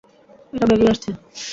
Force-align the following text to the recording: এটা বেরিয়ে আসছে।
এটা 0.53 0.65
বেরিয়ে 0.69 0.91
আসছে। 0.93 1.09